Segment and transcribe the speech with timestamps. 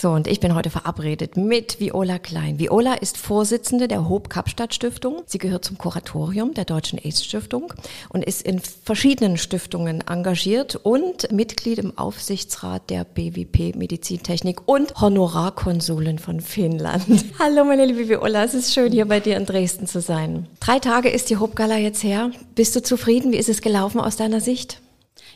[0.00, 2.60] So, und ich bin heute verabredet mit Viola Klein.
[2.60, 5.22] Viola ist Vorsitzende der Hob Kapstadt Stiftung.
[5.26, 7.72] Sie gehört zum Kuratorium der Deutschen AIDS Stiftung
[8.08, 16.20] und ist in verschiedenen Stiftungen engagiert und Mitglied im Aufsichtsrat der BWP Medizintechnik und Honorarkonsulin
[16.20, 17.02] von Finnland.
[17.40, 20.46] Hallo, meine liebe Viola, es ist schön, hier bei dir in Dresden zu sein.
[20.60, 22.30] Drei Tage ist die Hob Gala jetzt her.
[22.54, 23.32] Bist du zufrieden?
[23.32, 24.80] Wie ist es gelaufen aus deiner Sicht?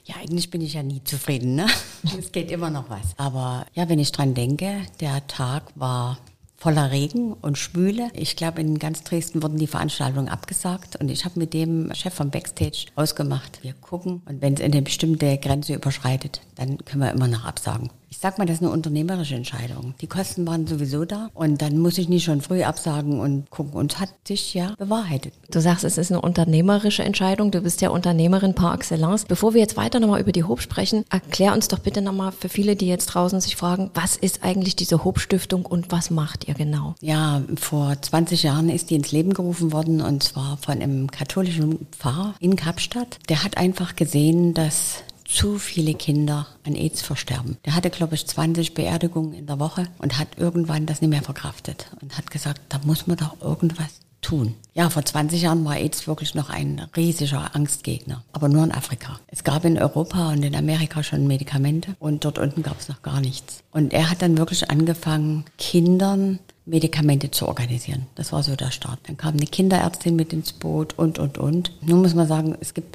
[0.05, 1.67] Ja, eigentlich bin ich ja nie zufrieden, ne?
[2.19, 3.15] Es geht immer noch was.
[3.17, 6.19] Aber ja, wenn ich dran denke, der Tag war
[6.57, 8.09] voller Regen und Schwüle.
[8.15, 12.15] Ich glaube, in ganz Dresden wurden die Veranstaltungen abgesagt und ich habe mit dem Chef
[12.15, 17.11] vom Backstage ausgemacht, wir gucken und wenn es eine bestimmte Grenze überschreitet, dann können wir
[17.11, 17.91] immer noch absagen.
[18.13, 19.95] Ich sag mal, das ist eine unternehmerische Entscheidung.
[20.03, 23.73] Die Kosten waren sowieso da und dann muss ich nicht schon früh absagen und gucken.
[23.73, 25.33] Und hat sich ja bewahrheitet.
[25.51, 27.51] Du sagst, es ist eine unternehmerische Entscheidung.
[27.51, 29.25] Du bist ja Unternehmerin par excellence.
[29.25, 32.51] Bevor wir jetzt weiter nochmal über die Hob sprechen, erklär uns doch bitte nochmal für
[32.51, 36.55] viele, die jetzt draußen sich fragen, was ist eigentlich diese Hob-Stiftung und was macht ihr
[36.55, 36.95] genau?
[37.01, 41.87] Ja, vor 20 Jahren ist die ins Leben gerufen worden und zwar von einem katholischen
[41.93, 43.21] Pfarrer in Kapstadt.
[43.31, 47.57] Der hat einfach gesehen, dass zu viele Kinder an AIDS versterben.
[47.65, 51.23] Der hatte, glaube ich, 20 Beerdigungen in der Woche und hat irgendwann das nicht mehr
[51.23, 54.55] verkraftet und hat gesagt, da muss man doch irgendwas tun.
[54.73, 59.19] Ja, vor 20 Jahren war AIDS wirklich noch ein riesiger Angstgegner, aber nur in Afrika.
[59.27, 63.03] Es gab in Europa und in Amerika schon Medikamente und dort unten gab es noch
[63.03, 63.63] gar nichts.
[63.73, 68.07] Und er hat dann wirklich angefangen, Kindern Medikamente zu organisieren.
[68.15, 69.01] Das war so der Start.
[69.07, 71.73] Dann kam eine Kinderärztin mit ins Boot und, und, und.
[71.83, 72.93] Nun muss man sagen, es gibt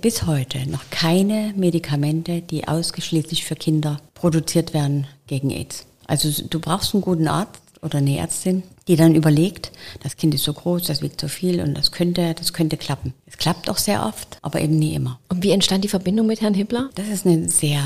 [0.00, 5.86] bis heute noch keine Medikamente, die ausschließlich für Kinder produziert werden gegen AIDS.
[6.06, 10.44] Also du brauchst einen guten Arzt oder eine Ärztin, die dann überlegt, das Kind ist
[10.44, 13.14] so groß, das wiegt so viel und das könnte, das könnte klappen.
[13.26, 15.20] Es klappt auch sehr oft, aber eben nie immer.
[15.28, 16.90] Und wie entstand die Verbindung mit Herrn Hippler?
[16.94, 17.82] Das ist eine sehr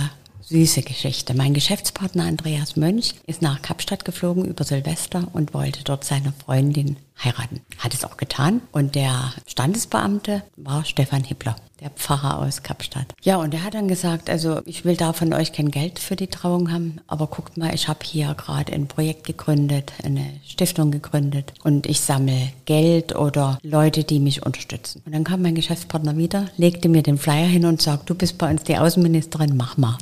[0.53, 1.32] süße Geschichte.
[1.32, 6.97] Mein Geschäftspartner Andreas Mönch ist nach Kapstadt geflogen über Silvester und wollte dort seine Freundin
[7.25, 7.60] heiraten.
[7.78, 8.60] Hat es auch getan.
[8.71, 13.06] Und der Standesbeamte war Stefan Hippler, der Pfarrer aus Kapstadt.
[13.22, 16.16] Ja, und er hat dann gesagt, also ich will da von euch kein Geld für
[16.16, 20.91] die Trauung haben, aber guckt mal, ich habe hier gerade ein Projekt gegründet, eine Stiftung
[20.91, 25.03] gegründet und ich sammle Geld oder Leute, die mich unterstützen.
[25.06, 28.38] Und dann kam mein Geschäftspartner wieder, legte mir den Flyer hin und sagt, du bist
[28.38, 29.97] bei uns die Außenministerin, mach mal.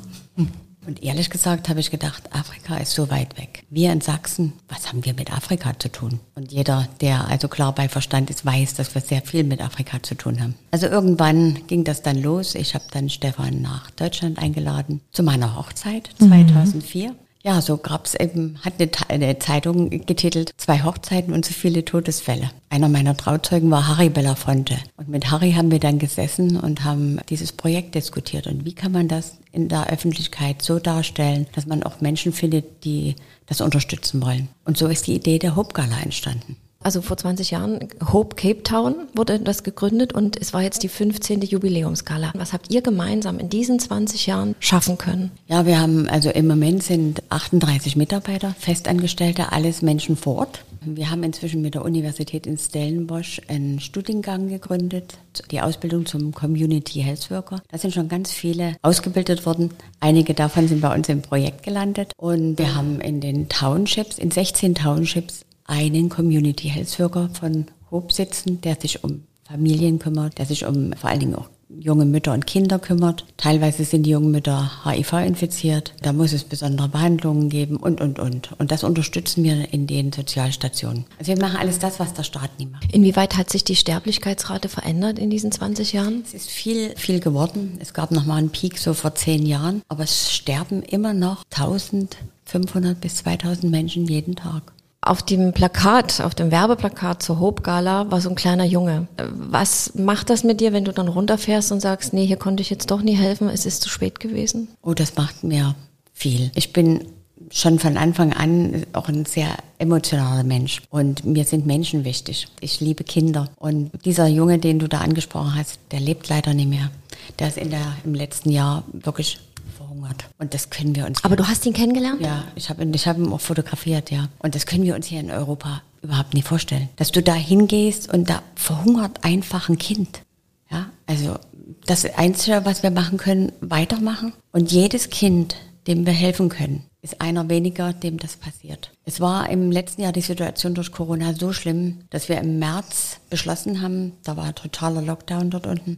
[0.87, 3.65] Und ehrlich gesagt habe ich gedacht, Afrika ist so weit weg.
[3.69, 6.19] Wir in Sachsen, was haben wir mit Afrika zu tun?
[6.33, 10.01] Und jeder, der also klar bei Verstand ist, weiß, dass wir sehr viel mit Afrika
[10.01, 10.55] zu tun haben.
[10.71, 12.55] Also irgendwann ging das dann los.
[12.55, 17.11] Ich habe dann Stefan nach Deutschland eingeladen zu meiner Hochzeit 2004.
[17.11, 17.15] Mhm.
[17.43, 22.51] Ja, so gab's eben, hat eine, eine, Zeitung getitelt, zwei Hochzeiten und so viele Todesfälle.
[22.69, 24.77] Einer meiner Trauzeugen war Harry Belafonte.
[24.97, 28.45] Und mit Harry haben wir dann gesessen und haben dieses Projekt diskutiert.
[28.45, 32.85] Und wie kann man das in der Öffentlichkeit so darstellen, dass man auch Menschen findet,
[32.85, 33.15] die
[33.47, 34.47] das unterstützen wollen.
[34.63, 36.55] Und so ist die Idee der Hope Gala entstanden.
[36.83, 40.87] Also vor 20 Jahren, Hope Cape Town wurde das gegründet und es war jetzt die
[40.87, 41.41] 15.
[41.41, 42.31] Jubiläumsgala.
[42.35, 45.31] Was habt ihr gemeinsam in diesen 20 Jahren schaffen können?
[45.47, 50.65] Ja, wir haben, also im Moment sind 38 Mitarbeiter, Festangestellte, alles Menschen vor Ort.
[50.83, 55.19] Wir haben inzwischen mit der Universität in Stellenbosch einen Studiengang gegründet,
[55.51, 57.61] die Ausbildung zum Community Health Worker.
[57.69, 59.69] Da sind schon ganz viele ausgebildet worden.
[59.99, 62.13] Einige davon sind bei uns im Projekt gelandet.
[62.17, 68.13] Und wir haben in den Townships, in 16 Townships, einen Community Health Worker von Hope
[68.13, 71.49] sitzen, der sich um Familien kümmert, der sich um vor allen Dingen auch
[71.79, 73.25] junge Mütter und Kinder kümmert.
[73.37, 75.93] Teilweise sind die jungen Mütter HIV infiziert.
[76.01, 78.51] Da muss es besondere Behandlungen geben und, und, und.
[78.59, 81.05] Und das unterstützen wir in den Sozialstationen.
[81.17, 82.93] Also wir machen alles das, was der Staat nie macht.
[82.93, 86.23] Inwieweit hat sich die Sterblichkeitsrate verändert in diesen 20 Jahren?
[86.25, 87.77] Es ist viel, viel geworden.
[87.79, 89.81] Es gab noch mal einen Peak so vor zehn Jahren.
[89.87, 94.73] Aber es sterben immer noch 1500 bis 2000 Menschen jeden Tag.
[95.03, 99.07] Auf dem Plakat, auf dem Werbeplakat zur Hope Gala war so ein kleiner Junge.
[99.33, 102.69] Was macht das mit dir, wenn du dann runterfährst und sagst, nee, hier konnte ich
[102.69, 104.67] jetzt doch nie helfen, es ist zu spät gewesen?
[104.83, 105.75] Oh, das macht mir
[106.13, 106.51] viel.
[106.53, 107.07] Ich bin
[107.49, 112.47] schon von Anfang an auch ein sehr emotionaler Mensch und mir sind Menschen wichtig.
[112.59, 116.69] Ich liebe Kinder und dieser Junge, den du da angesprochen hast, der lebt leider nicht
[116.69, 116.91] mehr.
[117.39, 119.39] Der ist in der, im letzten Jahr wirklich
[119.77, 120.25] verhungert.
[120.37, 121.23] Und das können wir uns.
[121.23, 122.21] Aber du hast ihn kennengelernt?
[122.21, 124.29] Ja, ich habe ich hab ihn auch fotografiert, ja.
[124.39, 126.89] Und das können wir uns hier in Europa überhaupt nicht vorstellen.
[126.95, 130.21] Dass du da hingehst und da verhungert einfach ein Kind.
[130.69, 131.37] Ja, also
[131.85, 135.55] das Einzige, was wir machen können, weitermachen und jedes Kind,
[135.87, 138.91] dem wir helfen können, ist einer weniger, dem das passiert.
[139.05, 143.19] Es war im letzten Jahr die Situation durch Corona so schlimm, dass wir im März
[143.29, 145.97] beschlossen haben, da war totaler Lockdown dort unten,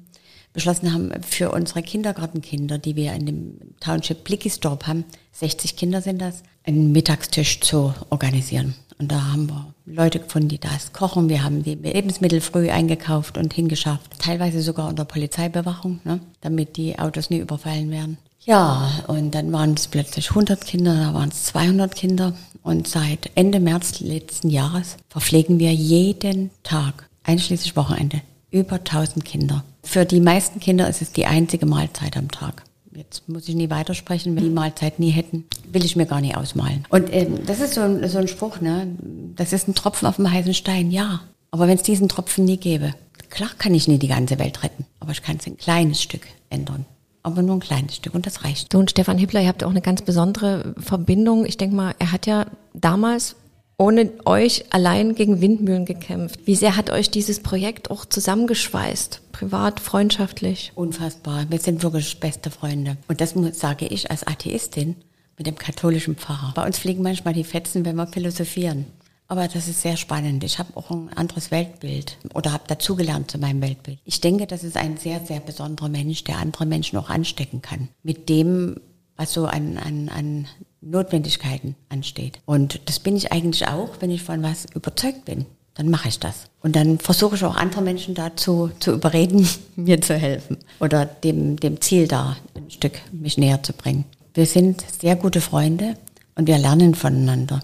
[0.54, 5.04] beschlossen haben, für unsere Kindergartenkinder, die wir in dem Township Blickisdorp haben,
[5.34, 8.76] 60 Kinder sind das, einen Mittagstisch zu organisieren.
[9.00, 11.28] Und da haben wir Leute gefunden, die das kochen.
[11.28, 14.20] Wir haben die Lebensmittel früh eingekauft und hingeschafft.
[14.20, 18.18] Teilweise sogar unter Polizeibewachung, ne, damit die Autos nie überfallen werden.
[18.46, 22.34] Ja, und dann waren es plötzlich 100 Kinder, da waren es 200 Kinder.
[22.62, 28.22] Und seit Ende März letzten Jahres verpflegen wir jeden Tag, einschließlich Wochenende,
[28.52, 29.64] über 1000 Kinder.
[29.84, 32.64] Für die meisten Kinder ist es die einzige Mahlzeit am Tag.
[32.96, 36.38] Jetzt muss ich nie weitersprechen, wenn die Mahlzeit nie hätten, will ich mir gar nicht
[36.38, 36.86] ausmalen.
[36.90, 38.88] Und ähm, das ist so ein, so ein Spruch, ne?
[39.36, 41.22] Das ist ein Tropfen auf dem heißen Stein, ja.
[41.52, 42.94] Aber wenn es diesen Tropfen nie gäbe,
[43.30, 46.28] klar kann ich nie die ganze Welt retten, aber ich kann es ein kleines Stück
[46.50, 46.86] ändern
[47.24, 48.74] aber nur ein kleines Stück und das reicht.
[48.74, 51.46] Du und Stefan Hippler, ihr habt auch eine ganz besondere Verbindung.
[51.46, 53.38] Ich denke mal, er hat ja damals
[53.78, 56.42] ohne euch allein gegen Windmühlen gekämpft.
[56.46, 59.22] Wie sehr hat euch dieses Projekt auch zusammengeschweißt?
[59.32, 60.72] Privat, freundschaftlich?
[60.76, 61.46] Unfassbar.
[61.50, 62.98] Wir sind wirklich beste Freunde.
[63.08, 64.96] Und das sage ich als Atheistin
[65.38, 66.54] mit dem katholischen Pfarrer.
[66.56, 68.86] Bei uns fliegen manchmal die Fetzen, wenn wir philosophieren.
[69.28, 70.44] Aber das ist sehr spannend.
[70.44, 73.98] Ich habe auch ein anderes Weltbild oder habe dazugelernt zu meinem Weltbild.
[74.06, 77.90] Ich denke, das ist ein sehr, sehr besonderer Mensch, der andere Menschen auch anstecken kann.
[78.04, 78.80] Mit dem,
[79.16, 80.48] was so an, an, an
[80.86, 82.40] Notwendigkeiten ansteht.
[82.46, 85.46] Und das bin ich eigentlich auch, wenn ich von was überzeugt bin.
[85.76, 86.46] Dann mache ich das.
[86.62, 91.58] Und dann versuche ich auch andere Menschen dazu zu überreden, mir zu helfen oder dem,
[91.58, 94.06] dem Ziel da ein Stück mich näher zu bringen.
[94.34, 95.96] Wir sind sehr gute Freunde
[96.36, 97.62] und wir lernen voneinander.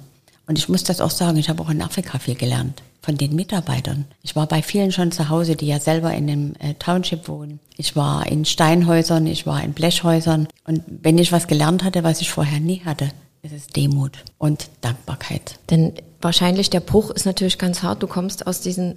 [0.47, 3.33] Und ich muss das auch sagen, ich habe auch in Afrika viel gelernt von den
[3.33, 4.05] Mitarbeitern.
[4.21, 7.59] Ich war bei vielen schon zu Hause, die ja selber in dem äh, Township wohnen.
[7.75, 10.47] Ich war in Steinhäusern, ich war in Blechhäusern.
[10.63, 13.09] Und wenn ich was gelernt hatte, was ich vorher nie hatte,
[13.41, 15.57] ist es Demut und Dankbarkeit.
[15.71, 18.03] Denn wahrscheinlich der Bruch ist natürlich ganz hart.
[18.03, 18.95] Du kommst aus diesen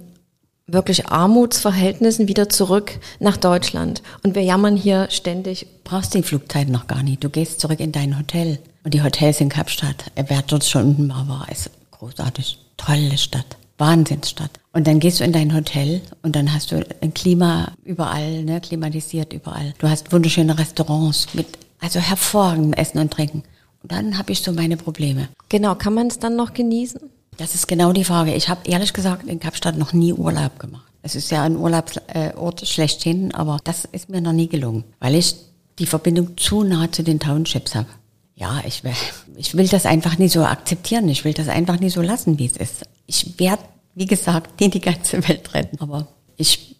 [0.67, 4.03] wirklich Armutsverhältnissen wieder zurück nach Deutschland.
[4.23, 5.65] Und wir jammern hier ständig.
[5.83, 7.23] Brauchst die Flugzeit noch gar nicht.
[7.23, 8.59] Du gehst zurück in dein Hotel.
[8.83, 12.59] Und die Hotels in Kapstadt, wer dort schon unten war, war es großartig.
[12.77, 13.57] Tolle Stadt.
[13.83, 14.51] Wahnsinnsstadt.
[14.71, 18.61] Und dann gehst du in dein Hotel und dann hast du ein Klima überall, ne,
[18.61, 19.73] klimatisiert überall.
[19.77, 21.47] Du hast wunderschöne Restaurants mit,
[21.81, 23.43] also hervorragendem Essen und Trinken.
[23.81, 25.27] Und dann habe ich so meine Probleme.
[25.49, 27.01] Genau, kann man es dann noch genießen?
[27.37, 28.33] Das ist genau die Frage.
[28.33, 30.85] Ich habe ehrlich gesagt in Kapstadt noch nie Urlaub gemacht.
[31.01, 35.35] Es ist ja ein Urlaubsort schlechthin, aber das ist mir noch nie gelungen, weil ich
[35.77, 37.87] die Verbindung zu nah zu den Townships habe.
[38.35, 38.93] Ja, ich will,
[39.35, 41.07] ich will das einfach nie so akzeptieren.
[41.09, 42.85] Ich will das einfach nie so lassen, wie es ist.
[43.05, 43.63] Ich werde,
[43.95, 45.79] wie gesagt, nie die ganze Welt retten.
[45.79, 46.07] Aber
[46.37, 46.77] ich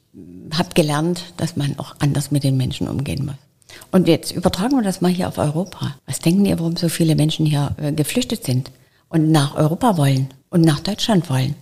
[0.52, 3.36] habe gelernt, dass man auch anders mit den Menschen umgehen muss.
[3.92, 5.96] Und jetzt übertragen wir das mal hier auf Europa.
[6.06, 8.72] Was denken ihr, warum so viele Menschen hier äh, geflüchtet sind
[9.10, 11.56] und nach Europa wollen und nach Deutschland wollen?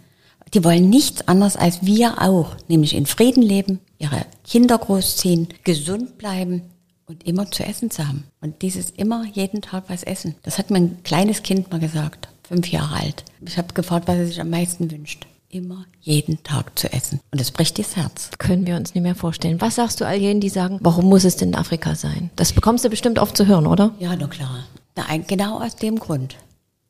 [0.54, 6.18] Die wollen nichts anderes als wir auch, nämlich in Frieden leben, ihre Kinder großziehen, gesund
[6.18, 6.64] bleiben
[7.06, 8.26] und immer zu essen zu haben.
[8.42, 10.36] Und dieses immer jeden Tag was essen.
[10.44, 13.24] Das hat mein kleines Kind mal gesagt, fünf Jahre alt.
[13.46, 15.26] Ich habe gefragt, was er sich am meisten wünscht.
[15.52, 17.20] Immer jeden Tag zu essen.
[17.30, 18.30] Und das bricht das Herz.
[18.38, 19.60] Können wir uns nicht mehr vorstellen.
[19.60, 22.30] Was sagst du all jenen, die sagen, warum muss es denn in Afrika sein?
[22.38, 23.94] Das bekommst du bestimmt oft zu hören, oder?
[24.00, 24.64] Ja, na klar.
[24.96, 26.38] Na, genau aus dem Grund.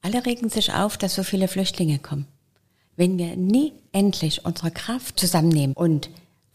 [0.03, 2.27] Alle regen sich auf, dass so viele Flüchtlinge kommen.
[2.95, 6.11] Wenn wir nie endlich unsere Kraft zusammennehmen und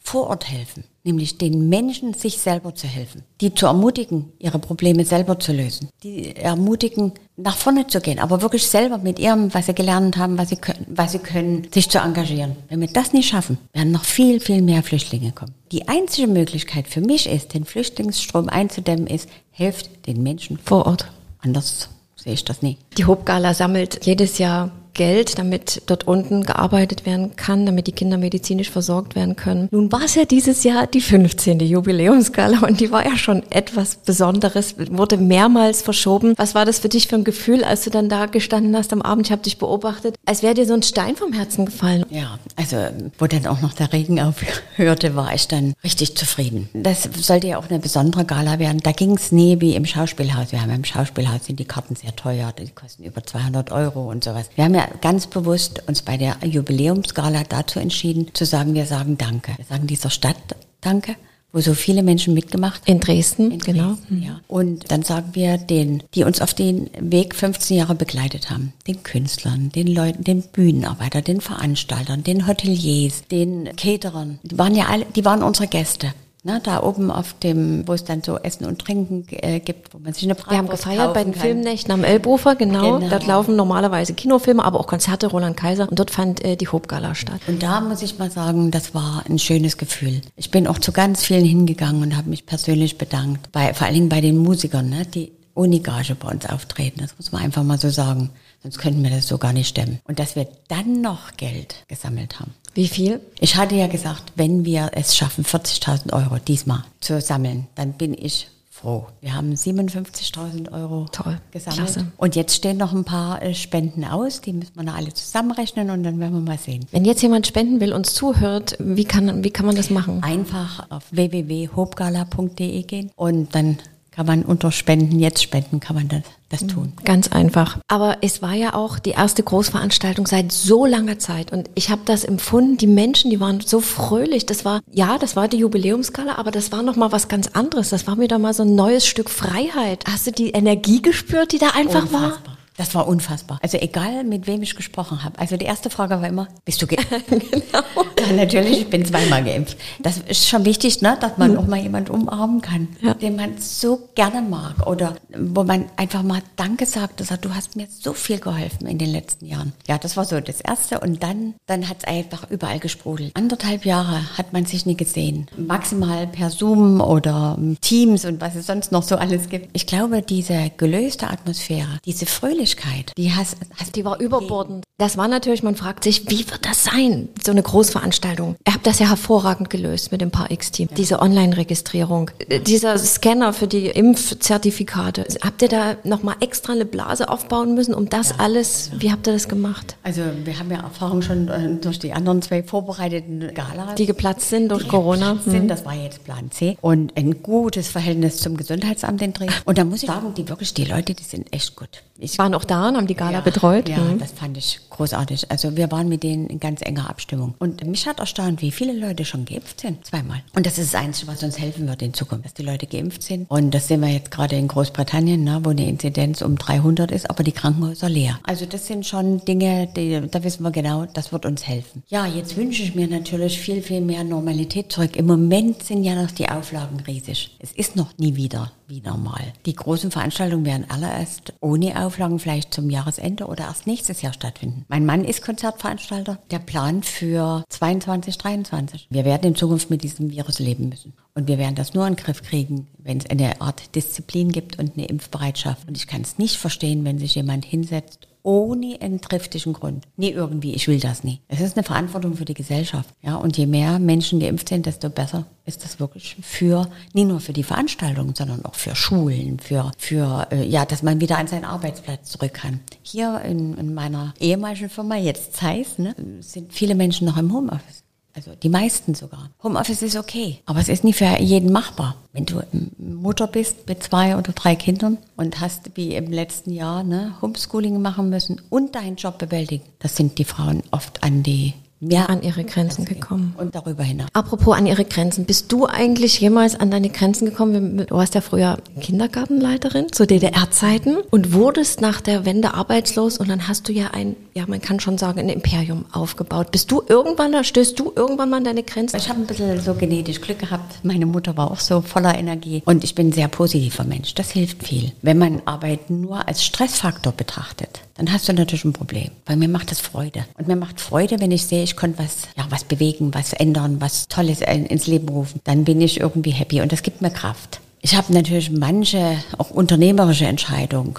[0.06, 5.04] vor Ort helfen, nämlich den Menschen sich selber zu helfen, die zu ermutigen, ihre Probleme
[5.04, 9.66] selber zu lösen, die ermutigen, nach vorne zu gehen, aber wirklich selber mit ihrem, was
[9.66, 12.54] sie gelernt haben, was sie können, was sie können, sich zu engagieren.
[12.68, 15.54] Wenn wir das nicht schaffen, werden noch viel, viel mehr Flüchtlinge kommen.
[15.72, 21.10] Die einzige Möglichkeit für mich ist, den Flüchtlingsstrom einzudämmen, ist, helft den Menschen vor Ort.
[21.40, 22.78] Anders sehe ich das nie.
[22.96, 28.16] Die Hobgala sammelt jedes Jahr Geld, damit dort unten gearbeitet werden kann, damit die Kinder
[28.16, 29.68] medizinisch versorgt werden können.
[29.70, 31.60] Nun war es ja dieses Jahr die 15.
[31.60, 36.34] Jubiläumsgala und die war ja schon etwas Besonderes, wurde mehrmals verschoben.
[36.36, 39.02] Was war das für dich für ein Gefühl, als du dann da gestanden hast am
[39.02, 39.26] Abend?
[39.26, 42.04] Ich habe dich beobachtet, als wäre dir so ein Stein vom Herzen gefallen.
[42.10, 42.76] Ja, also
[43.18, 46.68] wo dann auch noch der Regen aufhörte, war ich dann richtig zufrieden.
[46.72, 48.80] Das sollte ja auch eine besondere Gala werden.
[48.82, 50.52] Da ging es nie wie im Schauspielhaus.
[50.52, 54.24] Wir haben im Schauspielhaus sind die Karten sehr teuer, die kosten über 200 Euro und
[54.24, 54.48] sowas.
[54.54, 59.18] Wir haben ja ganz bewusst uns bei der Jubiläumsgala dazu entschieden, zu sagen, wir sagen
[59.18, 59.52] Danke.
[59.56, 60.36] Wir sagen dieser Stadt
[60.80, 61.16] Danke
[61.56, 62.92] wo so viele Menschen mitgemacht haben.
[62.92, 63.94] In Dresden, In genau.
[63.94, 64.40] Dresden, ja.
[64.46, 69.02] Und dann sagen wir den, die uns auf den Weg 15 Jahre begleitet haben, den
[69.02, 75.06] Künstlern, den Leuten, den Bühnenarbeitern, den Veranstaltern, den Hoteliers, den Caterern, die waren ja alle,
[75.16, 76.12] die waren unsere Gäste.
[76.46, 79.98] Ne, da oben auf dem, wo es dann so Essen und Trinken äh, gibt, wo
[79.98, 81.42] man sich eine Bratwurst Wir haben gefeiert bei den kann.
[81.42, 83.00] Filmnächten am Elbufer, genau.
[83.00, 83.10] genau.
[83.10, 87.16] Dort laufen normalerweise Kinofilme, aber auch Konzerte Roland Kaiser und dort fand äh, die Hobgala
[87.16, 87.40] statt.
[87.48, 90.20] Und da muss ich mal sagen, das war ein schönes Gefühl.
[90.36, 93.94] Ich bin auch zu ganz vielen hingegangen und habe mich persönlich bedankt, bei, vor allen
[93.96, 97.00] Dingen bei den Musikern, ne, die ohne Gage bei uns auftreten.
[97.00, 98.30] Das muss man einfach mal so sagen.
[98.66, 100.00] Sonst könnten wir das so gar nicht stemmen.
[100.08, 102.52] Und dass wir dann noch Geld gesammelt haben.
[102.74, 103.20] Wie viel?
[103.38, 108.12] Ich hatte ja gesagt, wenn wir es schaffen, 40.000 Euro diesmal zu sammeln, dann bin
[108.12, 109.06] ich froh.
[109.20, 111.38] Wir haben 57.000 Euro Toll.
[111.52, 111.78] gesammelt.
[111.78, 112.06] Klasse.
[112.16, 114.40] Und jetzt stehen noch ein paar äh, Spenden aus.
[114.40, 116.86] Die müssen wir noch alle zusammenrechnen und dann werden wir mal sehen.
[116.90, 120.24] Wenn jetzt jemand spenden will, uns zuhört, wie kann, wie kann man das machen?
[120.24, 123.78] Einfach auf www.hobgala.de gehen und dann
[124.16, 126.68] kann man unter Spenden, jetzt Spenden, kann man das, das mhm.
[126.68, 126.92] tun.
[127.04, 127.78] Ganz einfach.
[127.86, 132.00] Aber es war ja auch die erste Großveranstaltung seit so langer Zeit und ich habe
[132.06, 134.46] das empfunden, die Menschen, die waren so fröhlich.
[134.46, 137.90] Das war, ja, das war die Jubiläumskala, aber das war nochmal was ganz anderes.
[137.90, 140.04] Das war wieder mal so ein neues Stück Freiheit.
[140.10, 142.30] Hast du die Energie gespürt, die da einfach Unfassbar.
[142.46, 142.55] war?
[142.76, 143.58] Das war unfassbar.
[143.62, 145.38] Also egal, mit wem ich gesprochen habe.
[145.38, 147.10] Also die erste Frage war immer, bist du geimpft?
[147.28, 147.84] genau.
[148.26, 149.76] Ja, natürlich, ich bin zweimal geimpft.
[150.00, 151.58] Das ist schon wichtig, ne, dass man mhm.
[151.58, 153.14] auch mal jemand umarmen kann, ja.
[153.14, 157.54] den man so gerne mag oder wo man einfach mal Danke sagt, dass er, du
[157.54, 159.74] hast mir so viel geholfen in den letzten Jahren.
[159.86, 163.30] Ja, das war so das Erste und dann, dann hat es einfach überall gesprudelt.
[163.34, 165.46] Anderthalb Jahre hat man sich nie gesehen.
[165.56, 169.68] Maximal per Zoom oder Teams und was es sonst noch so alles gibt.
[169.72, 173.56] Ich glaube, diese gelöste Atmosphäre, diese Fröhlichkeit, Fröhlichkeit, die hast,
[173.94, 174.84] die war überbordend.
[174.98, 178.56] Das war natürlich, man fragt sich, wie wird das sein, so eine Großveranstaltung?
[178.66, 180.88] Ihr habt das ja hervorragend gelöst mit dem Paar X-Team.
[180.96, 185.26] Diese Online-Registrierung, äh, dieser Scanner für die Impfzertifikate.
[185.42, 189.26] Habt ihr da nochmal extra eine Blase aufbauen müssen, um das ja, alles, wie habt
[189.28, 189.96] ihr das gemacht?
[190.02, 193.96] Also wir haben ja Erfahrung schon äh, durch die anderen zwei vorbereiteten Galas.
[193.96, 195.38] Die geplatzt sind durch Corona.
[195.44, 195.68] Sind, mhm.
[195.68, 196.78] Das war jetzt Plan C.
[196.80, 199.60] Und ein gutes Verhältnis zum Gesundheitsamt in Dresden.
[199.66, 202.02] Und da muss ich sagen, die wirklich, die Leute, die sind echt gut.
[202.18, 203.88] Ich waren auch da und haben die Gala ja, betreut.
[203.88, 204.18] Ja, mhm.
[204.18, 205.50] das fand ich großartig.
[205.50, 207.54] Also wir waren mit denen in ganz enger Abstimmung.
[207.58, 210.04] Und mich hat erstaunt, wie viele Leute schon geimpft sind.
[210.06, 210.42] Zweimal.
[210.54, 213.22] Und das ist das Einzige, was uns helfen wird in Zukunft, dass die Leute geimpft
[213.22, 213.50] sind.
[213.50, 217.28] Und das sehen wir jetzt gerade in Großbritannien, ne, wo eine Inzidenz um 300 ist,
[217.28, 218.38] aber die Krankenhäuser leer.
[218.44, 222.02] Also das sind schon Dinge, die, da wissen wir genau, das wird uns helfen.
[222.08, 225.16] Ja, jetzt wünsche ich mir natürlich viel, viel mehr Normalität zurück.
[225.16, 227.56] Im Moment sind ja noch die Auflagen riesig.
[227.58, 229.52] Es ist noch nie wieder wie normal.
[229.64, 234.32] Die großen Veranstaltungen werden alle erst ohne Auflagen vielleicht zum Jahresende oder erst nächstes Jahr
[234.32, 234.84] stattfinden.
[234.88, 236.38] Mein Mann ist Konzertveranstalter.
[236.50, 239.06] Der plant für 22, 23.
[239.10, 241.14] Wir werden in Zukunft mit diesem Virus leben müssen.
[241.34, 244.78] Und wir werden das nur in den Griff kriegen, wenn es eine Art Disziplin gibt
[244.78, 245.86] und eine Impfbereitschaft.
[245.86, 250.04] Und ich kann es nicht verstehen, wenn sich jemand hinsetzt ohne einen triftigen Grund.
[250.16, 251.40] Nie irgendwie, ich will das nie.
[251.48, 253.10] Es ist eine Verantwortung für die Gesellschaft.
[253.20, 257.40] Ja, und je mehr Menschen geimpft sind, desto besser ist das wirklich für, nicht nur
[257.40, 261.48] für die Veranstaltungen, sondern auch für Schulen, für, für, äh, ja, dass man wieder an
[261.48, 262.78] seinen Arbeitsplatz zurück kann.
[263.02, 268.05] Hier in, in meiner ehemaligen Firma, jetzt Zeiss, ne, sind viele Menschen noch im Homeoffice.
[268.36, 269.50] Also die meisten sogar.
[269.62, 272.16] Homeoffice ist okay, aber es ist nicht für jeden machbar.
[272.34, 272.62] Wenn du
[272.98, 278.02] Mutter bist mit zwei oder drei Kindern und hast wie im letzten Jahr ne, Homeschooling
[278.02, 282.42] machen müssen und deinen Job bewältigen, das sind die Frauen oft an die mehr an
[282.42, 283.54] ihre Grenzen gekommen.
[283.56, 284.28] Und darüber hinaus.
[284.32, 288.04] Apropos an ihre Grenzen, bist du eigentlich jemals an deine Grenzen gekommen?
[288.06, 293.66] Du warst ja früher Kindergartenleiterin zu DDR-Zeiten und wurdest nach der Wende arbeitslos und dann
[293.66, 296.70] hast du ja ein, ja man kann schon sagen, ein Imperium aufgebaut.
[296.70, 299.16] Bist du irgendwann, da stößt du irgendwann mal an deine Grenzen?
[299.16, 301.04] Ich habe ein bisschen so genetisch Glück gehabt.
[301.04, 304.34] Meine Mutter war auch so voller Energie und ich bin ein sehr positiver Mensch.
[304.34, 305.12] Das hilft viel.
[305.22, 309.68] Wenn man Arbeit nur als Stressfaktor betrachtet, dann hast du natürlich ein Problem, weil mir
[309.68, 310.44] macht das Freude.
[310.56, 314.00] Und mir macht Freude, wenn ich sehe, ich konnte was, ja, was bewegen, was ändern,
[314.00, 315.60] was Tolles ins Leben rufen.
[315.64, 317.80] Dann bin ich irgendwie happy und das gibt mir Kraft.
[318.02, 321.14] Ich habe natürlich manche auch unternehmerische Entscheidungen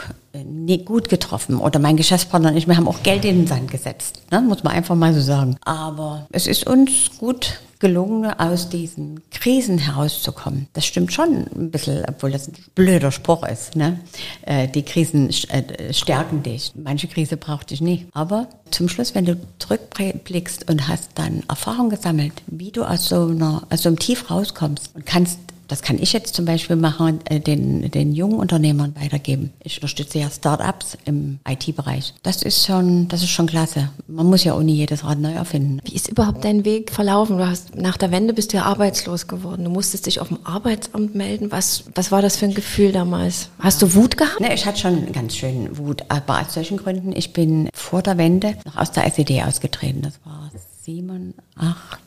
[0.68, 3.72] nie gut getroffen oder mein Geschäftspartner und ich, wir haben auch Geld in den Sand
[3.72, 4.42] gesetzt, ne?
[4.42, 5.58] muss man einfach mal so sagen.
[5.64, 10.68] Aber es ist uns gut gelungen, aus diesen Krisen herauszukommen.
[10.74, 13.76] Das stimmt schon ein bisschen, obwohl das ein blöder Spruch ist.
[13.76, 14.00] Ne?
[14.42, 16.72] Äh, die Krisen äh, stärken dich.
[16.76, 18.08] Manche Krise braucht dich nicht.
[18.14, 23.28] Aber zum Schluss, wenn du zurückblickst und hast dann Erfahrung gesammelt, wie du aus so,
[23.28, 27.20] einer, aus so einem Tief rauskommst und kannst das kann ich jetzt zum Beispiel machen,
[27.26, 29.52] äh, den, den jungen Unternehmern weitergeben.
[29.64, 32.14] Ich unterstütze ja Start-ups im IT-Bereich.
[32.24, 33.90] Das ist schon, das ist schon klasse.
[34.08, 35.80] Man muss ja auch nie jedes Rad neu erfinden.
[35.84, 37.38] Wie ist überhaupt dein Weg verlaufen?
[37.38, 39.64] Du hast, nach der Wende bist du ja arbeitslos geworden.
[39.66, 41.52] Du musstest dich auf dem Arbeitsamt melden.
[41.52, 43.50] Was, was war das für ein Gefühl damals?
[43.60, 44.40] Hast du Wut gehabt?
[44.40, 46.04] Ne, ich hatte schon ganz schön Wut.
[46.10, 50.02] Aber aus solchen Gründen, ich bin vor der Wende noch aus der SED ausgetreten.
[50.02, 50.52] Das war
[50.86, 52.07] 87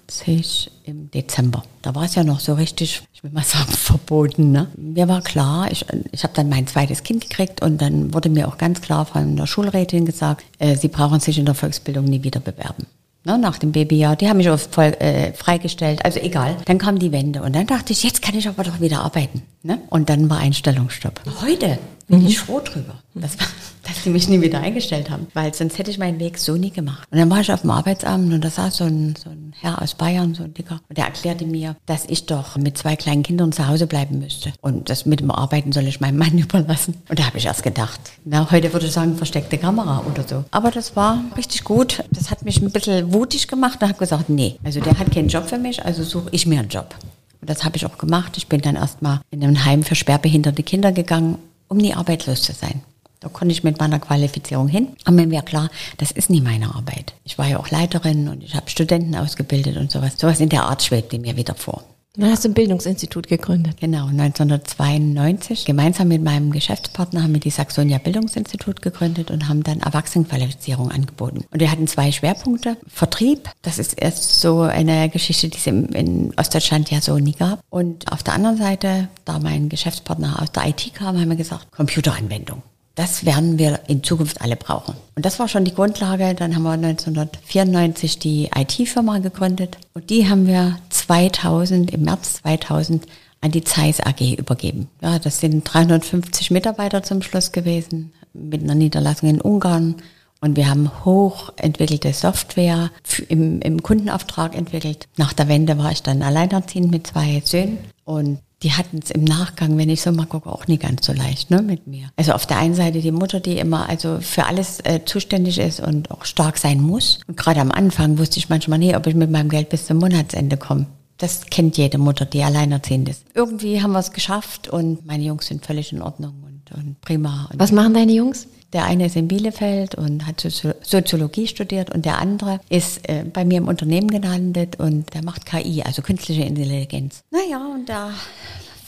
[0.85, 1.62] im Dezember.
[1.83, 4.52] Da war es ja noch so richtig, ich will mal sagen, verboten.
[4.52, 4.69] Ne?
[4.76, 8.49] Mir war klar, ich, ich habe dann mein zweites Kind gekriegt und dann wurde mir
[8.49, 12.23] auch ganz klar von der Schulrätin gesagt, äh, Sie brauchen sich in der Volksbildung nie
[12.23, 12.87] wieder bewerben.
[13.23, 16.57] Ne, nach dem Babyjahr, die haben mich auch voll, äh, freigestellt, also egal.
[16.64, 19.43] Dann kam die Wende und dann dachte ich, jetzt kann ich aber doch wieder arbeiten.
[19.62, 19.79] Ne?
[19.90, 21.21] Und dann war Einstellungsstopp.
[21.43, 21.79] Heute
[22.11, 22.26] bin mhm.
[22.26, 23.37] ich froh drüber, dass,
[23.85, 26.71] dass die mich nie wieder eingestellt haben, weil sonst hätte ich meinen Weg so nie
[26.71, 27.09] gemacht.
[27.11, 29.81] Und dann war ich auf dem Arbeitsamt und da saß so ein, so ein Herr
[29.81, 33.23] aus Bayern, so ein Dicker, und der erklärte mir, dass ich doch mit zwei kleinen
[33.23, 34.52] Kindern zu Hause bleiben müsste.
[34.61, 36.95] Und das mit dem Arbeiten soll ich meinem Mann überlassen.
[37.09, 40.45] Und da habe ich erst gedacht, na, heute würde ich sagen, versteckte Kamera oder so.
[40.50, 42.02] Aber das war richtig gut.
[42.11, 45.29] Das hat mich ein bisschen wutig gemacht und habe gesagt, nee, also der hat keinen
[45.29, 46.95] Job für mich, also suche ich mir einen Job.
[47.40, 48.37] Und das habe ich auch gemacht.
[48.37, 51.38] Ich bin dann erstmal in ein Heim für schwerbehinderte Kinder gegangen
[51.71, 52.83] um nie arbeitslos zu sein.
[53.21, 54.89] Da konnte ich mit meiner Qualifizierung hin.
[55.05, 57.15] Aber mir war klar, das ist nie meine Arbeit.
[57.25, 60.15] Ich war ja auch Leiterin und ich habe Studenten ausgebildet und sowas.
[60.19, 61.85] Sowas in der Art schwebte mir wieder vor.
[62.21, 63.79] Dann hast du ein Bildungsinstitut gegründet.
[63.81, 65.65] Genau, 1992.
[65.65, 71.47] Gemeinsam mit meinem Geschäftspartner haben wir die Saxonia Bildungsinstitut gegründet und haben dann Erwachsenenqualifizierung angeboten.
[71.50, 72.77] Und wir hatten zwei Schwerpunkte.
[72.87, 77.61] Vertrieb, das ist erst so eine Geschichte, die es in Ostdeutschland ja so nie gab.
[77.71, 81.73] Und auf der anderen Seite, da mein Geschäftspartner aus der IT kam, haben wir gesagt,
[81.73, 82.62] Computeranwendung.
[83.00, 84.95] Das werden wir in Zukunft alle brauchen.
[85.16, 86.35] Und das war schon die Grundlage.
[86.35, 93.07] Dann haben wir 1994 die IT-Firma gegründet und die haben wir 2000, im März 2000
[93.40, 94.88] an die Zeiss AG übergeben.
[95.00, 99.95] Ja, das sind 350 Mitarbeiter zum Schluss gewesen mit einer Niederlassung in Ungarn.
[100.42, 102.90] Und wir haben hochentwickelte Software
[103.30, 105.09] im, im Kundenauftrag entwickelt.
[105.16, 109.25] Nach der Wende war ich dann alleinerziehend mit zwei Söhnen und die hatten es im
[109.25, 112.11] Nachgang, wenn ich so mal gucke, auch nie ganz so leicht ne, mit mir.
[112.17, 115.81] Also auf der einen Seite die Mutter, die immer also für alles äh, zuständig ist
[115.81, 117.21] und auch stark sein muss.
[117.26, 119.99] Und gerade am Anfang wusste ich manchmal nie, ob ich mit meinem Geld bis zum
[119.99, 120.87] Monatsende komme.
[121.17, 123.25] Das kennt jede Mutter, die alleinerziehend ist.
[123.35, 127.49] Irgendwie haben wir es geschafft und meine Jungs sind völlig in Ordnung und, und prima.
[127.52, 128.47] Und Was machen deine Jungs?
[128.73, 133.45] Der eine ist in Bielefeld und hat Soziologie studiert und der andere ist äh, bei
[133.45, 137.23] mir im Unternehmen gelandet und der macht KI, also künstliche Intelligenz.
[137.31, 138.12] Naja, und da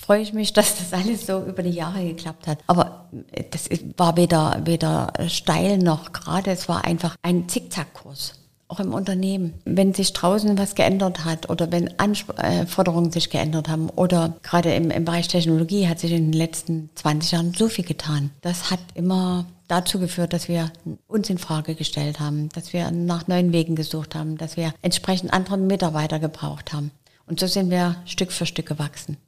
[0.01, 2.59] freue ich mich, dass das alles so über die Jahre geklappt hat.
[2.67, 8.42] Aber äh, das war weder, weder steil noch gerade, es war einfach ein Zickzackkurs
[8.73, 9.55] auch im Unternehmen.
[9.65, 14.91] Wenn sich draußen was geändert hat oder wenn Anforderungen sich geändert haben oder gerade im,
[14.91, 18.31] im Bereich Technologie hat sich in den letzten 20 Jahren so viel getan.
[18.41, 20.73] Das hat immer dazu geführt, dass wir
[21.07, 25.33] uns in Frage gestellt haben, dass wir nach neuen Wegen gesucht haben, dass wir entsprechend
[25.33, 26.91] andere Mitarbeiter gebraucht haben.
[27.27, 29.19] Und so sind wir Stück für Stück gewachsen.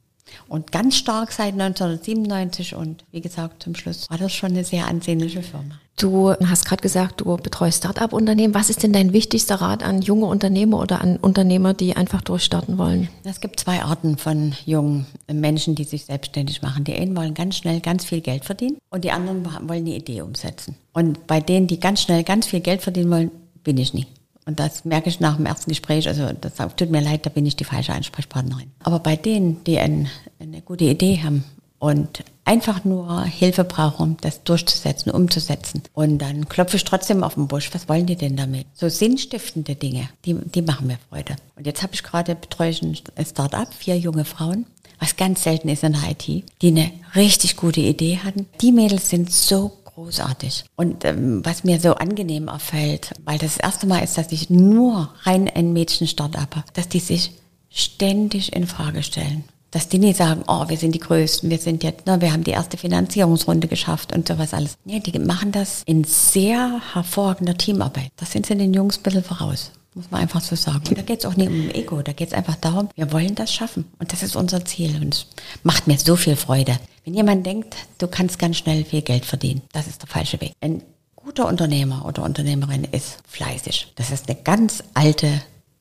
[0.47, 4.87] Und ganz stark seit 1997 und wie gesagt, zum Schluss war das schon eine sehr
[4.87, 5.79] ansehnliche Firma.
[5.97, 8.53] Du hast gerade gesagt, du betreust Start-up-Unternehmen.
[8.53, 12.77] Was ist denn dein wichtigster Rat an junge Unternehmer oder an Unternehmer, die einfach durchstarten
[12.77, 13.07] wollen?
[13.23, 16.83] Es gibt zwei Arten von jungen Menschen, die sich selbstständig machen.
[16.83, 20.21] Die einen wollen ganz schnell ganz viel Geld verdienen und die anderen wollen eine Idee
[20.21, 20.75] umsetzen.
[20.91, 23.31] Und bei denen, die ganz schnell ganz viel Geld verdienen wollen,
[23.63, 24.05] bin ich nie.
[24.45, 26.07] Und das merke ich nach dem ersten Gespräch.
[26.07, 28.71] Also das tut mir leid, da bin ich die falsche Ansprechpartnerin.
[28.83, 30.07] Aber bei denen, die ein,
[30.39, 31.43] eine gute Idee haben
[31.79, 35.83] und einfach nur Hilfe brauchen, das durchzusetzen, umzusetzen.
[35.93, 37.69] Und dann klopfe ich trotzdem auf den Busch.
[37.73, 38.67] Was wollen die denn damit?
[38.73, 41.35] So sinnstiftende Dinge, die, die machen mir Freude.
[41.55, 44.65] Und jetzt habe ich gerade betreue ich ein Start-up, vier junge Frauen,
[44.99, 48.47] was ganz selten ist in der IT, die eine richtig gute Idee hatten.
[48.61, 50.65] Die Mädels sind so großartig.
[50.75, 54.49] Und ähm, was mir so angenehm auffällt, weil das, das erste Mal ist, dass ich
[54.49, 57.31] nur rein ein Mädchen-Start-up habe, dass die sich
[57.69, 59.43] ständig in Frage stellen
[59.75, 62.45] dass die nicht sagen, oh, wir sind die Größten, wir sind jetzt, ne, wir haben
[62.45, 64.77] die erste Finanzierungsrunde geschafft und sowas alles.
[64.85, 68.07] Nee, die machen das in sehr hervorragender Teamarbeit.
[68.15, 69.71] Das sind sie den Jungs ein bisschen voraus.
[69.93, 70.87] Muss man einfach so sagen.
[70.87, 73.35] Und da geht es auch nicht um Ego, da geht es einfach darum, wir wollen
[73.35, 73.83] das schaffen.
[73.99, 74.95] Und das ist unser Ziel.
[74.95, 75.27] Und es
[75.63, 76.79] macht mir so viel Freude.
[77.05, 80.53] Wenn jemand denkt, du kannst ganz schnell viel Geld verdienen, das ist der falsche Weg.
[80.59, 80.81] Ein
[81.15, 83.93] guter Unternehmer oder Unternehmerin ist fleißig.
[83.95, 85.27] Das ist eine ganz alte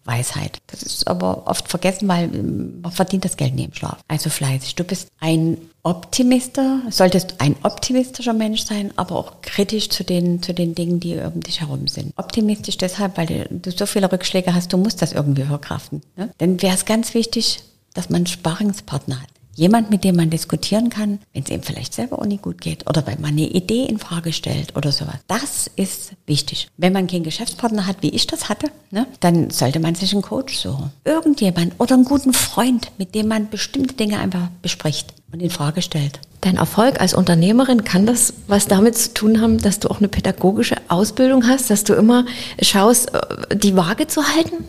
[0.04, 0.58] Weisheit.
[0.66, 4.00] Das ist aber oft vergessen, weil man verdient das Geld nie im Schlaf.
[4.06, 4.74] Also fleißig.
[4.74, 10.52] Du bist ein Optimister, solltest ein optimistischer Mensch sein, aber auch kritisch zu den, zu
[10.52, 12.12] den Dingen, die um dich herum sind.
[12.18, 16.02] Optimistisch deshalb, weil du so viele Rückschläge hast, du musst das irgendwie verkraften.
[16.16, 16.30] Ne?
[16.38, 17.62] Denn wäre es ganz wichtig,
[17.94, 19.28] dass man einen Sparingspartner hat.
[19.56, 22.88] Jemand, mit dem man diskutieren kann, wenn es ihm vielleicht selber auch nicht gut geht
[22.88, 25.16] oder wenn man eine Idee in Frage stellt oder sowas.
[25.26, 26.68] Das ist wichtig.
[26.76, 30.22] Wenn man keinen Geschäftspartner hat, wie ich das hatte, ne, dann sollte man sich einen
[30.22, 30.90] Coach suchen.
[31.04, 35.82] Irgendjemand oder einen guten Freund, mit dem man bestimmte Dinge einfach bespricht und in Frage
[35.82, 36.20] stellt.
[36.44, 40.08] Dein Erfolg als Unternehmerin, kann das was damit zu tun haben, dass du auch eine
[40.08, 42.26] pädagogische Ausbildung hast, dass du immer
[42.60, 44.62] schaust, äh, die Waage zu halten?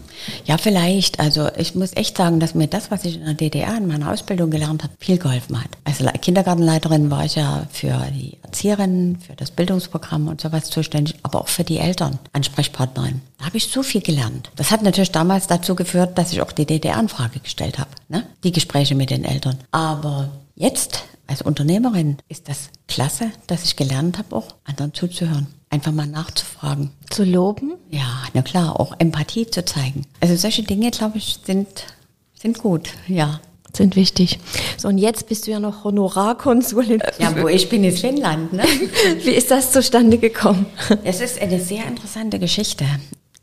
[0.46, 1.20] Ja, vielleicht.
[1.20, 4.10] Also ich muss echt sagen, dass mir das, was ich in der DDR in meiner
[4.10, 5.68] Ausbildung gelernt habe, viel geholfen hat.
[5.84, 11.42] Als Kindergartenleiterin war ich ja für die Erzieherinnen, für das Bildungsprogramm und sowas zuständig, aber
[11.42, 13.20] auch für die Eltern, Ansprechpartnerin.
[13.38, 14.50] Da habe ich so viel gelernt.
[14.56, 17.90] Das hat natürlich damals dazu geführt, dass ich auch die DDR in Frage gestellt habe,
[18.08, 18.24] ne?
[18.46, 19.58] die Gespräche mit den Eltern.
[19.72, 25.48] Aber jetzt als Unternehmerin ist das klasse, dass ich gelernt habe, auch anderen zuzuhören.
[25.70, 26.92] Einfach mal nachzufragen.
[27.10, 27.74] Zu loben?
[27.90, 30.06] Ja, na klar, auch Empathie zu zeigen.
[30.22, 31.68] Also solche Dinge, glaube ich, sind,
[32.40, 33.40] sind gut, ja.
[33.74, 34.40] Sind wichtig.
[34.78, 37.04] So, und jetzt bist du ja noch Honorarkonsulin.
[37.20, 38.54] Ja, wo ich bin, ist Finnland.
[38.54, 38.64] Ne?
[39.24, 40.66] Wie ist das zustande gekommen?
[41.04, 42.86] Es ist eine sehr interessante Geschichte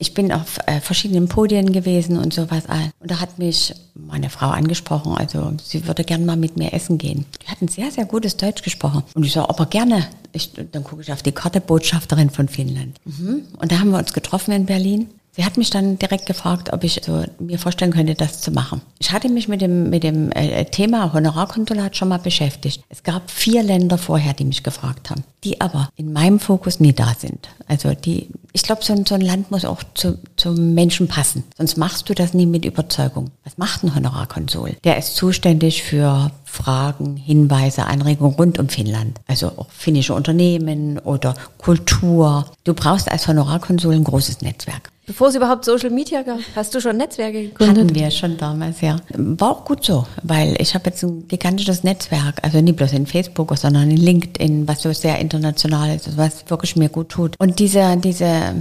[0.03, 2.65] ich bin auf äh, verschiedenen Podien gewesen und sowas.
[2.99, 6.99] Und da hat mich meine Frau angesprochen, also sie würde gerne mal mit mir essen
[6.99, 7.25] gehen.
[7.41, 9.05] Die hat ein sehr, sehr gutes Deutsch gesprochen.
[9.15, 10.09] Und ich so, aber gerne.
[10.33, 12.99] Ich, dann gucke ich auf die Karte Botschafterin von Finnland.
[13.05, 13.45] Mhm.
[13.59, 15.09] Und da haben wir uns getroffen in Berlin.
[15.35, 18.83] Sie hat mich dann direkt gefragt, ob ich so mir vorstellen könnte, das zu machen.
[18.99, 22.85] Ich hatte mich mit dem, mit dem äh, Thema Honorarkonsulat schon mal beschäftigt.
[22.91, 26.93] Es gab vier Länder vorher, die mich gefragt haben, die aber in meinem Fokus nie
[26.93, 27.49] da sind.
[27.67, 31.45] Also die, ich glaube, so, so, ein Land muss auch zu, zum Menschen passen.
[31.57, 33.31] Sonst machst du das nie mit Überzeugung.
[33.45, 34.77] Was macht ein Honorarkonsul?
[34.85, 39.19] Der ist zuständig für Fragen, Hinweise, Anregungen rund um Finnland.
[39.27, 42.53] Also auch finnische Unternehmen oder Kultur.
[42.65, 44.92] Du brauchst als Honorarkonsul ein großes Netzwerk.
[45.13, 47.85] Bevor es überhaupt Social Media gab, hast du schon Netzwerke gegründet?
[47.85, 48.97] Hatten wir schon damals, ja.
[49.15, 53.07] War auch gut so, weil ich habe jetzt ein gigantisches Netzwerk, also nicht bloß in
[53.07, 57.35] Facebook, sondern in LinkedIn, was so sehr international ist, was wirklich mir gut tut.
[57.39, 58.55] Und diese, diese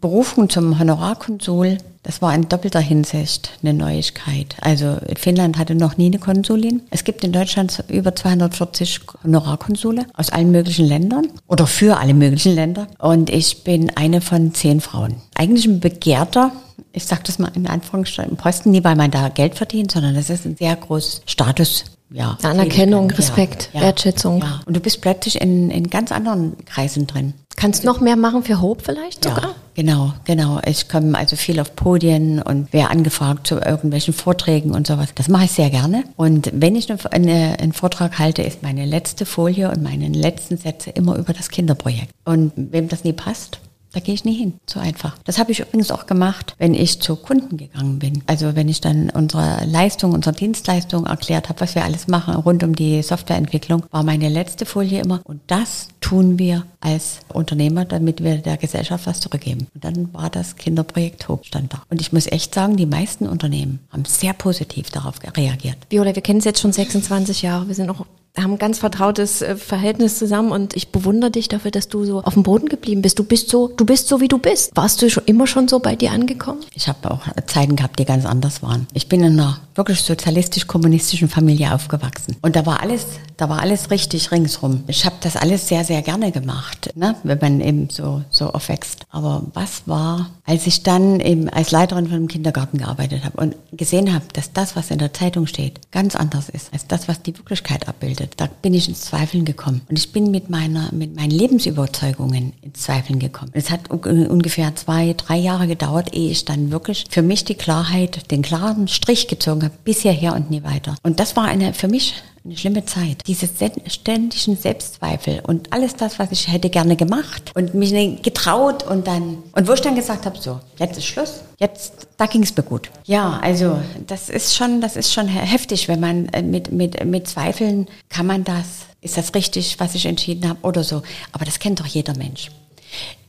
[0.00, 4.56] Berufung zum Honorarkonsul, das war in doppelter Hinsicht eine Neuigkeit.
[4.62, 6.82] Also Finnland hatte noch nie eine Konsulin.
[6.90, 12.54] Es gibt in Deutschland über 240 Honorarkonsule aus allen möglichen Ländern oder für alle möglichen
[12.54, 12.86] Länder.
[12.98, 15.16] Und ich bin eine von zehn Frauen.
[15.34, 16.52] Eigentlich ein begehrter
[16.92, 20.30] ich sage das mal in Anführungsstrichen, Posten, nie weil man da Geld verdient, sondern das
[20.30, 21.84] ist ein sehr großes Status.
[22.12, 24.40] Ja, Anerkennung, Respekt, ja, Wertschätzung.
[24.40, 24.60] Ja.
[24.66, 27.34] Und du bist plötzlich in, in ganz anderen Kreisen drin.
[27.54, 29.42] Kannst du noch mehr machen für Hope vielleicht sogar?
[29.42, 30.60] Ja, genau, genau.
[30.66, 35.08] Ich komme also viel auf Podien und wäre angefragt zu irgendwelchen Vorträgen und sowas.
[35.14, 36.04] Das mache ich sehr gerne.
[36.16, 40.58] Und wenn ich eine, eine, einen Vortrag halte, ist meine letzte Folie und meine letzten
[40.58, 42.10] Sätze immer über das Kinderprojekt.
[42.26, 43.58] Und wem das nie passt,
[43.92, 45.16] da gehe ich nie hin, so einfach.
[45.24, 48.22] Das habe ich übrigens auch gemacht, wenn ich zu Kunden gegangen bin.
[48.26, 52.62] Also wenn ich dann unsere Leistung, unsere Dienstleistung erklärt habe, was wir alles machen rund
[52.62, 55.20] um die Softwareentwicklung, war meine letzte Folie immer.
[55.24, 59.66] Und das tun wir als Unternehmer, damit wir der Gesellschaft was zurückgeben.
[59.74, 61.82] Und dann war das Kinderprojekt Hope stand da.
[61.90, 65.76] Und ich muss echt sagen, die meisten Unternehmen haben sehr positiv darauf reagiert.
[65.88, 67.68] Viola, wir kennen es jetzt schon 26 Jahre.
[67.68, 71.70] Wir sind noch haben ein ganz vertrautes äh, Verhältnis zusammen und ich bewundere dich dafür,
[71.70, 73.18] dass du so auf dem Boden geblieben bist.
[73.18, 74.76] Du bist so, du bist so wie du bist.
[74.76, 76.60] Warst du schon immer schon so bei dir angekommen?
[76.74, 78.86] Ich habe auch Zeiten gehabt, die ganz anders waren.
[78.92, 83.90] Ich bin in einer wirklich sozialistisch-kommunistischen Familie aufgewachsen und da war alles, da war alles
[83.90, 84.84] richtig ringsrum.
[84.86, 87.16] Ich habe das alles sehr, sehr gerne gemacht, ne?
[87.22, 89.06] wenn man eben so so aufwächst.
[89.10, 93.56] Aber was war, als ich dann eben als Leiterin von einem Kindergarten gearbeitet habe und
[93.72, 97.22] gesehen habe, dass das, was in der Zeitung steht, ganz anders ist als das, was
[97.22, 98.29] die Wirklichkeit abbildet.
[98.36, 99.82] Da bin ich ins Zweifeln gekommen.
[99.88, 103.50] Und ich bin mit meiner, mit meinen Lebensüberzeugungen ins Zweifeln gekommen.
[103.54, 108.30] Es hat ungefähr zwei, drei Jahre gedauert, ehe ich dann wirklich für mich die Klarheit,
[108.30, 110.96] den klaren Strich gezogen habe, bis hierher und nie weiter.
[111.02, 113.26] Und das war eine, für mich eine schlimme Zeit.
[113.26, 113.48] Diese
[113.86, 119.06] ständigen Selbstzweifel und alles das, was ich hätte gerne gemacht und mich nicht getraut und
[119.06, 122.56] dann, und wo ich dann gesagt habe, so, jetzt ist Schluss, jetzt, da ging es
[122.56, 122.90] mir gut.
[123.04, 127.28] Ja, also das ist schon, das ist schon heftig, wenn man äh, mit, mit, mit
[127.28, 128.66] Zweifeln kann man das,
[129.02, 131.02] ist das richtig, was ich entschieden habe oder so.
[131.32, 132.50] Aber das kennt doch jeder Mensch.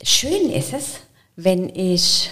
[0.04, 1.00] Schön ist es,
[1.36, 2.30] wenn ich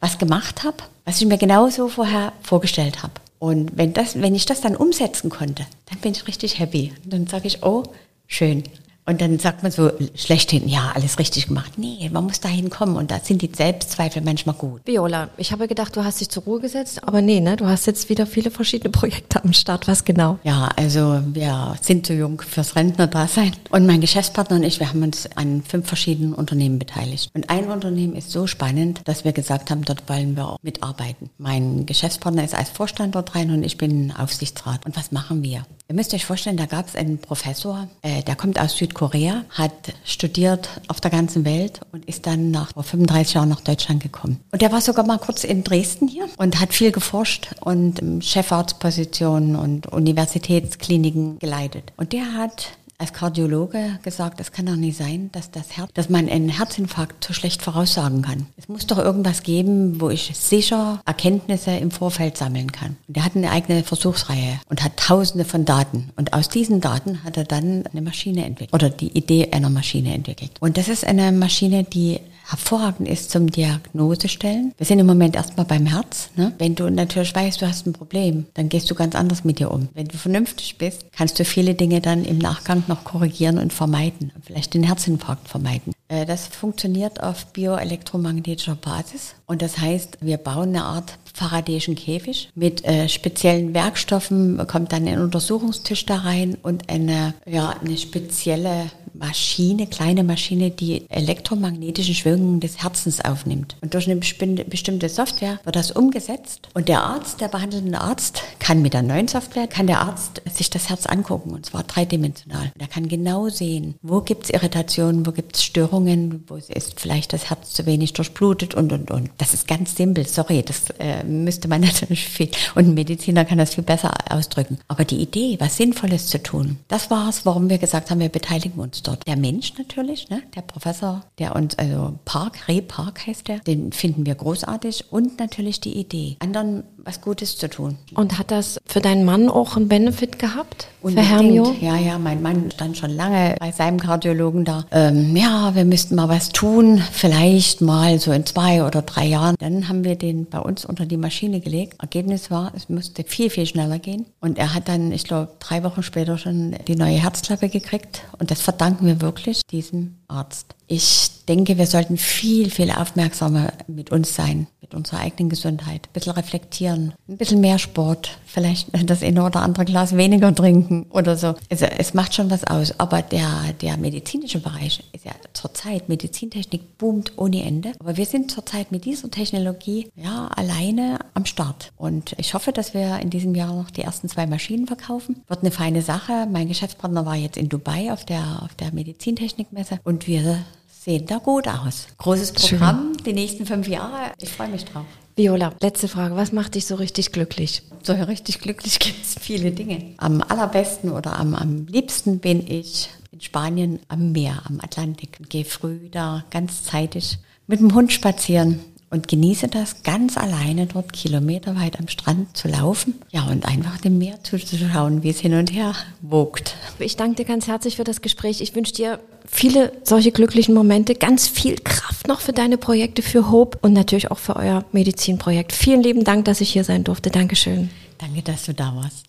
[0.00, 3.12] was gemacht habe, was ich mir genauso vorher vorgestellt habe.
[3.40, 6.92] Und wenn, das, wenn ich das dann umsetzen konnte, dann bin ich richtig happy.
[7.02, 7.84] Und dann sage ich, oh,
[8.26, 8.62] schön.
[9.06, 11.72] Und dann sagt man so schlechthin, ja, alles richtig gemacht.
[11.78, 14.82] Nee, man muss dahin kommen und da sind die Selbstzweifel manchmal gut.
[14.86, 17.56] Viola, ich habe gedacht, du hast dich zur Ruhe gesetzt, aber nee, ne?
[17.56, 19.88] Du hast jetzt wieder viele verschiedene Projekte am Start.
[19.88, 20.38] Was genau?
[20.44, 23.52] Ja, also wir sind zu jung fürs Rentner-Dasein.
[23.70, 27.30] Und mein Geschäftspartner und ich, wir haben uns an fünf verschiedenen Unternehmen beteiligt.
[27.34, 31.30] Und ein Unternehmen ist so spannend, dass wir gesagt haben, dort wollen wir auch mitarbeiten.
[31.38, 34.86] Mein Geschäftspartner ist als Vorstand dort rein und ich bin Aufsichtsrat.
[34.86, 35.64] Und was machen wir?
[35.90, 39.72] Ihr müsst euch vorstellen, da gab es einen Professor, äh, der kommt aus Südkorea, hat
[40.04, 44.38] studiert auf der ganzen Welt und ist dann nach vor 35 Jahren nach Deutschland gekommen.
[44.52, 48.22] Und der war sogar mal kurz in Dresden hier und hat viel geforscht und ähm,
[48.22, 51.92] Chefarztpositionen und Universitätskliniken geleitet.
[51.96, 52.68] Und der hat
[53.00, 57.24] als Kardiologe gesagt, es kann doch nicht sein, dass das Herz, dass man einen Herzinfarkt
[57.24, 58.46] so schlecht voraussagen kann.
[58.56, 62.96] Es muss doch irgendwas geben, wo ich sicher Erkenntnisse im Vorfeld sammeln kann.
[63.08, 66.10] Und er hat eine eigene Versuchsreihe und hat tausende von Daten.
[66.16, 70.14] Und aus diesen Daten hat er dann eine Maschine entwickelt oder die Idee einer Maschine
[70.14, 70.52] entwickelt.
[70.60, 74.72] Und das ist eine Maschine, die hervorragend ist zum Diagnosestellen.
[74.76, 76.30] Wir sind im Moment erstmal beim Herz.
[76.36, 76.52] Ne?
[76.58, 79.70] Wenn du natürlich weißt, du hast ein Problem, dann gehst du ganz anders mit dir
[79.70, 79.88] um.
[79.94, 84.32] Wenn du vernünftig bist, kannst du viele Dinge dann im Nachgang noch korrigieren und vermeiden.
[84.44, 85.92] Vielleicht den Herzinfarkt vermeiden.
[86.08, 89.34] Äh, das funktioniert auf bioelektromagnetischer Basis.
[89.46, 95.06] Und das heißt, wir bauen eine Art Faradayschen Käfig mit äh, speziellen Werkstoffen, kommt dann
[95.06, 102.58] ein Untersuchungstisch da rein und eine, ja, eine spezielle Maschine, kleine Maschine, die elektromagnetischen Schwingungen
[102.60, 103.76] des Herzens aufnimmt.
[103.82, 106.68] Und durch eine bestimmte Software wird das umgesetzt.
[106.72, 110.70] Und der Arzt, der behandelnde Arzt, kann mit der neuen Software, kann der Arzt sich
[110.70, 112.72] das Herz angucken, und zwar dreidimensional.
[112.74, 116.98] Und er kann genau sehen, wo gibt es Irritationen, wo gibt es Störungen, wo ist
[116.98, 119.30] vielleicht das Herz zu wenig durchblutet und, und, und.
[119.36, 123.58] Das ist ganz simpel, sorry, das äh, müsste man natürlich viel, und ein Mediziner kann
[123.58, 124.78] das viel besser ausdrücken.
[124.88, 128.30] Aber die Idee, was Sinnvolles zu tun, das war es, warum wir gesagt haben, wir
[128.30, 129.09] beteiligen uns dort.
[129.26, 130.42] Der Mensch natürlich, ne?
[130.54, 135.38] der Professor, der uns, also Park, Re Park heißt der, den finden wir großartig und
[135.38, 137.96] natürlich die Idee, anderen was Gutes zu tun.
[138.14, 140.88] Und hat das für deinen Mann auch einen Benefit gehabt?
[141.02, 141.26] Unbedingt.
[141.26, 141.76] Für Hermio?
[141.80, 144.84] Ja, ja, mein Mann stand schon lange bei seinem Kardiologen da.
[144.90, 149.56] Ähm, ja, wir müssten mal was tun, vielleicht mal so in zwei oder drei Jahren.
[149.58, 152.00] Dann haben wir den bei uns unter die Maschine gelegt.
[152.00, 154.26] Ergebnis war, es musste viel, viel schneller gehen.
[154.40, 158.22] Und er hat dann, ich glaube, drei Wochen später schon die neue Herzklappe gekriegt.
[158.38, 160.74] Und das verdanken wir wirklich diesem Arzt.
[160.86, 166.08] Ich denke, wir sollten viel, viel aufmerksamer mit uns sein, mit unserer eigenen Gesundheit.
[166.08, 171.06] Ein bisschen reflektieren, ein bisschen mehr Sport, vielleicht das eine oder andere Glas weniger trinken
[171.10, 171.54] oder so.
[171.70, 172.98] Also es macht schon was aus.
[172.98, 173.48] Aber der,
[173.80, 177.92] der medizinische Bereich ist ja zurzeit, Medizintechnik boomt ohne Ende.
[178.00, 181.92] Aber wir sind zurzeit mit dieser Technologie ja alleine am Start.
[181.96, 185.42] Und ich hoffe, dass wir in diesem Jahr noch die ersten zwei Maschinen verkaufen.
[185.46, 186.46] Wird eine feine Sache.
[186.50, 190.58] Mein Geschäftspartner war jetzt in Dubai auf der, auf der Medizintechnikmesse und wir
[191.00, 192.08] sehen da gut aus.
[192.18, 193.24] Großes Programm, Schön.
[193.24, 194.32] die nächsten fünf Jahre.
[194.38, 195.06] Ich freue mich drauf.
[195.34, 196.36] Viola, letzte Frage.
[196.36, 197.82] Was macht dich so richtig glücklich?
[198.02, 200.14] So richtig glücklich gibt es viele Dinge.
[200.18, 205.38] Am allerbesten oder am, am liebsten bin ich in Spanien am Meer, am Atlantik.
[205.38, 208.80] Und gehe früh da ganz zeitig mit dem Hund spazieren
[209.10, 213.20] und genieße das ganz alleine dort kilometerweit am Strand zu laufen.
[213.30, 216.76] Ja, und einfach dem Meer zuzuschauen, wie es hin und her wogt.
[217.00, 218.60] Ich danke dir ganz herzlich für das Gespräch.
[218.60, 223.50] Ich wünsche dir viele solche glücklichen Momente, ganz viel Kraft noch für deine Projekte, für
[223.50, 225.72] Hope und natürlich auch für euer Medizinprojekt.
[225.72, 227.30] Vielen lieben Dank, dass ich hier sein durfte.
[227.30, 227.90] Dankeschön.
[228.18, 229.24] Danke, dass du da warst.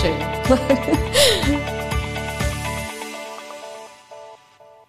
[0.00, 1.50] Schön.